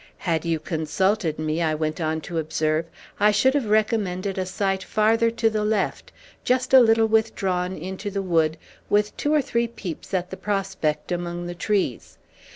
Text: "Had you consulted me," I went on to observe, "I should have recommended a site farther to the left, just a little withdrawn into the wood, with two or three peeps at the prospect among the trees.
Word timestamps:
"Had 0.25 0.45
you 0.45 0.59
consulted 0.59 1.37
me," 1.37 1.61
I 1.61 1.75
went 1.75 2.01
on 2.01 2.21
to 2.21 2.39
observe, 2.39 2.87
"I 3.19 3.29
should 3.29 3.53
have 3.53 3.67
recommended 3.67 4.39
a 4.39 4.47
site 4.47 4.81
farther 4.81 5.29
to 5.29 5.47
the 5.47 5.63
left, 5.63 6.11
just 6.43 6.73
a 6.73 6.79
little 6.79 7.05
withdrawn 7.05 7.73
into 7.77 8.09
the 8.09 8.23
wood, 8.23 8.57
with 8.89 9.15
two 9.15 9.31
or 9.31 9.43
three 9.43 9.67
peeps 9.67 10.11
at 10.15 10.31
the 10.31 10.37
prospect 10.37 11.11
among 11.11 11.45
the 11.45 11.53
trees. 11.53 12.17